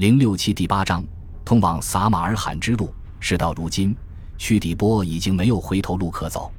[0.00, 1.04] 零六七第八章，
[1.44, 2.90] 通往撒马尔罕之路。
[3.18, 3.94] 事到如今，
[4.38, 6.50] 屈底波已经没有回头路可走。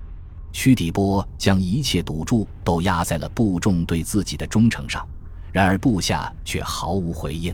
[0.53, 5.03] 屈底波将一切赌注都压在了部众对自己的忠诚上，
[5.51, 7.51] 然而部下却毫无回应。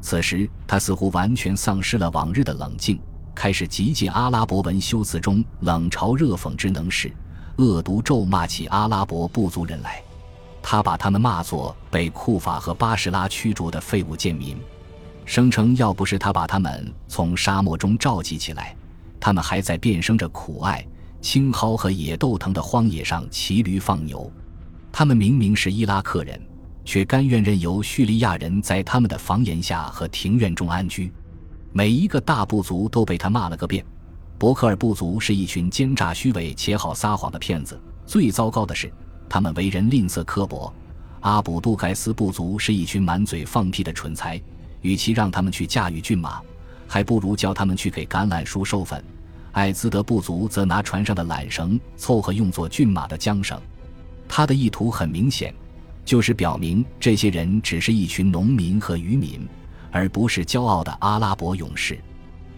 [0.00, 2.96] 此时，他似乎完全丧失了往日的冷静，
[3.34, 7.12] 开始极尽阿拉伯文修辞中冷嘲热讽之能事，
[7.56, 10.00] 恶毒咒骂起阿拉伯部族人来。
[10.62, 14.56] 他把他们骂作被库法和巴士拉驱逐的废物贱民。
[15.28, 18.74] 声称，要不是他把他们从沙漠中召集起来，
[19.20, 20.82] 他们还在变生着苦艾、
[21.20, 24.32] 青蒿和野豆藤的荒野上骑驴放牛。
[24.90, 26.40] 他们明明是伊拉克人，
[26.82, 31.12] 却甘愿任由叙利亚人在他们的房檐下和庭院中安居。
[31.74, 33.84] 每一个大部族都被他骂了个遍。
[34.38, 37.78] 伯克尔部族是一群奸诈虚伪且好撒谎的骗子。
[38.06, 38.90] 最糟糕的是，
[39.28, 40.72] 他们为人吝啬刻薄。
[41.20, 44.40] 阿卜杜盖斯部族是一群满嘴放屁的蠢材。
[44.82, 46.40] 与其让他们去驾驭骏马，
[46.86, 49.02] 还不如叫他们去给橄榄树授粉。
[49.52, 53.60] 艾兹德部族则拿船上的缆绳凑合用作骏马的缰绳。
[54.28, 55.52] 他的意图很明显，
[56.04, 59.48] 就是表明这些人只是一群农民和渔民，
[59.90, 61.98] 而不是骄傲的阿拉伯勇士。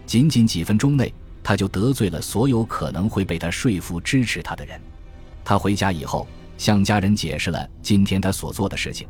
[0.05, 4.79] 仅仅几分钟内，他就得罪了所有可能会被他说服支持他的人。
[5.43, 9.07] 他回家以后，向家人解释了今天他所做的事情。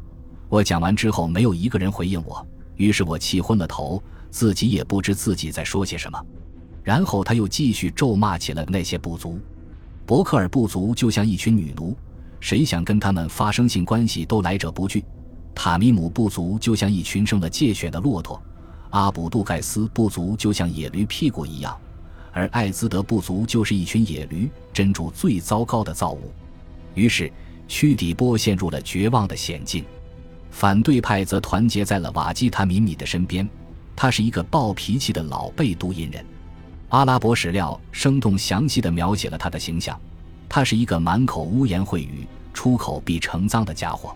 [0.48, 2.46] 我讲完之后，没有一个人回应我。
[2.76, 6.26] 于是我气昏了头，自己也不知自己在说些什么。
[6.84, 9.40] 然后他又继续咒骂起了那些部族。
[10.06, 11.96] 伯克尔部族就像一群女奴，
[12.40, 15.04] 谁想跟他们发生性关系都来者不拒。
[15.54, 18.42] 塔米姆部族就像一群生了疥癣的骆驼，
[18.90, 21.80] 阿卜杜盖斯部族就像野驴屁股一样，
[22.32, 26.32] 而艾兹德部族就是一群野驴，真主最糟糕的造物。
[26.96, 27.32] 于是
[27.68, 29.86] 屈底波陷入了绝望的险境。
[30.52, 33.50] 反对派则团结在了瓦基塔米米的身边，
[33.96, 36.24] 他是一个暴脾气的老贝都因人。
[36.90, 40.00] 阿拉伯史料生动详细地描写了他的形象，
[40.50, 44.14] 他是一个满口污言秽语、出口必成脏的家伙。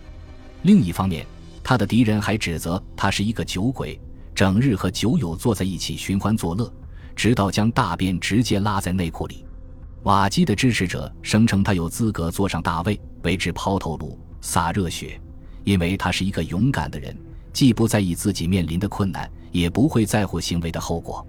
[0.62, 1.26] 另一方面，
[1.64, 3.98] 他的敌人还指责他是一个酒鬼，
[4.34, 6.70] 整日和酒友坐在一起寻欢作乐，
[7.16, 9.44] 直到将大便直接拉在内裤里。
[10.02, 15.18] 瓦基的支持者声称他有资格坐上大位，为之抛头颅、洒热血。
[15.66, 17.14] 因为他是一个勇敢的人，
[17.52, 21.26] 既不在意自己面临的困难，也不会在乎行为的后果。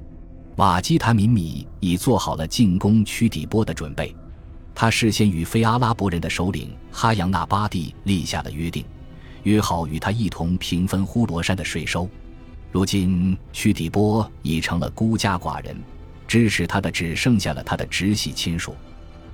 [0.57, 4.15] 瓦基塔米米已做好了进攻屈底波的准备，
[4.75, 8.85] 他事先与非阿拉伯人的首领哈扬纳巴蒂立下了约定，
[9.41, 12.07] 约好与他一同平分呼罗珊的税收。
[12.71, 15.75] 如今屈底波已成了孤家寡人，
[16.27, 18.75] 支持他的只剩下了他的直系亲属。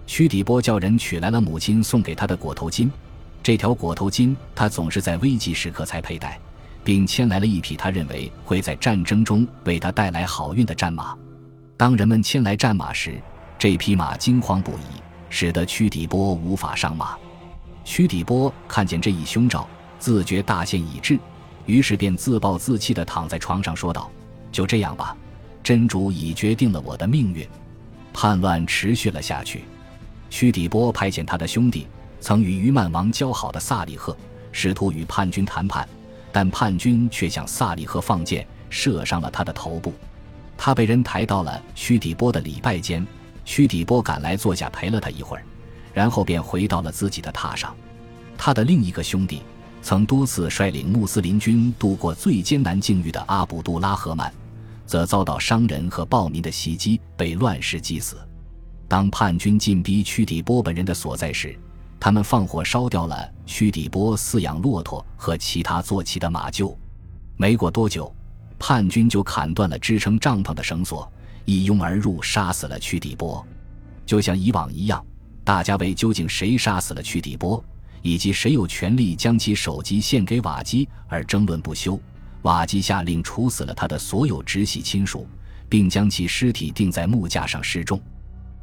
[0.08, 2.90] 屈底波叫人取来了母亲送给他的裹头巾。
[3.44, 6.40] 这条裹头巾，他总是在危急时刻才佩戴，
[6.82, 11.14] 并牵来了一匹他认为会在战争中为他带来好运的战马。
[11.76, 13.22] 当人们牵来战马时，
[13.60, 17.18] 这匹马惊慌不已，使得屈底波无法上马。
[17.84, 19.68] 屈底波看见这一凶兆，
[20.00, 21.20] 自觉大限已至，
[21.66, 24.10] 于是便自暴自弃地躺在床上说道
[24.54, 25.18] ：“就这样吧，
[25.62, 27.46] 真主已决定了我的命运。”
[28.14, 29.66] 叛乱持续了下去。
[30.30, 31.86] 屈底波派遣他的兄弟。
[32.24, 34.16] 曾与于曼王交好的萨里赫
[34.54, 35.86] 试图与叛军谈判，
[36.32, 39.94] 但叛军却向萨里赫放箭，射伤了他的头部。
[40.58, 43.06] 他被人抬到了屈底波的礼拜间，
[43.44, 45.44] 屈底波赶来坐下陪了他一会儿，
[45.94, 47.76] 然后便回到了自己的榻上。
[48.38, 49.42] 他的另一个兄弟，
[49.82, 54.34] 曾多次率领穆斯林军度过最艰难境遇的阿卜杜拉赫曼，
[54.86, 58.16] 则遭到商人和暴民的袭击，被乱石击死。
[58.88, 61.60] 当叛军进逼屈底波本人的所在时，
[62.04, 66.76] 他们放火烧掉了屈底波饲养骆驼和其他坐骑的马厩。
[67.38, 68.14] 没过多久，
[68.60, 71.10] 叛军就砍断了支撑帐篷的绳索，
[71.46, 73.42] 一拥而入，杀死了屈底波。
[74.06, 75.02] 就像以往一样，
[75.46, 77.64] 大家为究竟谁杀死了屈底波，
[78.02, 81.98] 以及谁有权利将其首级献给瓦基而争论不休。
[82.42, 85.26] 瓦基下令处死了他的所有直系亲属，
[85.70, 87.98] 并将其尸体钉在木架上示众。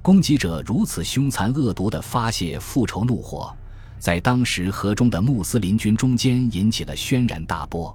[0.03, 3.55] 攻击者如此凶残恶毒地发泄复仇怒火，
[3.99, 7.95] 在当时河中的穆斯林军中间引起了轩然大波。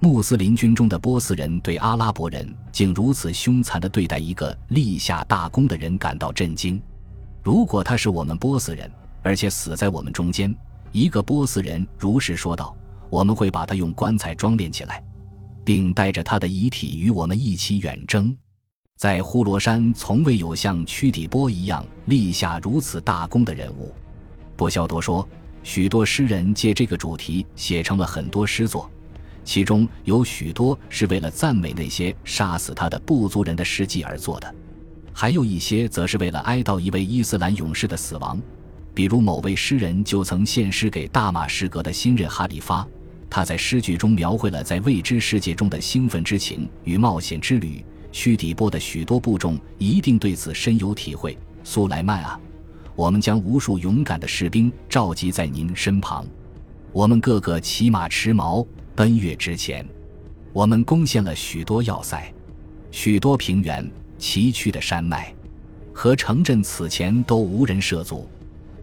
[0.00, 6.80] 穆斯林军中的波斯人对阿拉伯人竟如此凶残地对待一个立下大功的人感到震惊。
[7.42, 8.90] 如果他是我们波斯人，
[9.22, 10.54] 而且死在我们中间，
[10.92, 12.74] 一个波斯人如实说道
[13.10, 15.02] ：“我们会把他用棺材装殓起来，
[15.62, 18.34] 并带着他的遗体与我们一起远征。”
[18.96, 23.92] 在呼罗珊，从未有像屈底波一样立下如此大功的人物。
[24.56, 25.28] 不消多说，
[25.62, 28.88] 许多诗人借这个主题写成了很多诗作，
[29.44, 34.54] 其中有许多是为了赞美那些杀死他的部族人的事迹而做的，
[35.12, 38.40] 还有一些则是为了哀悼一位伊斯兰勇士的死亡。
[38.94, 42.86] 比如某位诗人就曾献诗给大马士革的新任哈里发，
[43.28, 47.84] 他在诗句中描绘了在未知世界中的兴奋之情与冒险之旅。
[48.14, 51.36] 屈底波的许多部众一定对此深有体会。
[51.64, 52.38] 苏莱曼啊，
[52.94, 56.24] 我们将无数勇敢的士兵召集在您身旁，
[56.92, 58.64] 我们个个骑马持矛
[58.94, 59.84] 奔越之前，
[60.52, 62.32] 我们攻陷了许多要塞，
[62.92, 65.34] 许多平原崎岖的山脉
[65.92, 68.28] 和城镇此前都无人涉足。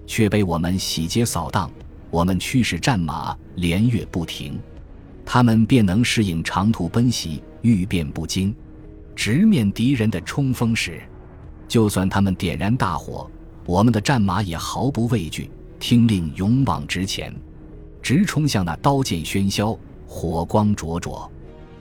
[0.06, 1.72] 却被我们洗劫扫荡，
[2.10, 4.60] 我们驱使战马连月不停，
[5.26, 8.54] 他们便能适应长途奔袭，遇变不惊，
[9.16, 11.02] 直面敌人的冲锋时，
[11.68, 13.30] 就算他们点燃大火，
[13.66, 15.50] 我们的战马也毫不畏惧，
[15.80, 17.34] 听令勇往直前，
[18.02, 19.78] 直冲向那刀剑喧嚣、
[20.08, 21.30] 火光灼灼。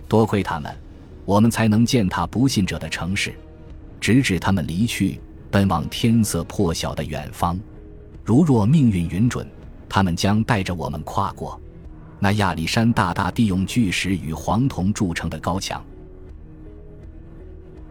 [0.07, 0.77] 多亏他们，
[1.25, 3.33] 我们才能践踏不信者的城市，
[4.01, 7.59] 直至他们离去，奔往天色破晓的远方。
[8.25, 9.49] 如若命运允准，
[9.89, 11.61] 他们将带着我们跨过
[12.19, 15.83] 那亚历山大大地用巨石与黄铜铸成的高墙。